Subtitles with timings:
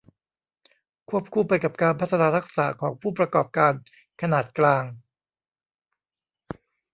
[1.09, 3.73] ควบคู่ไปกับการพัฒนาทักษะของผู้ประกอบการ
[4.21, 4.83] ขนาดกลาง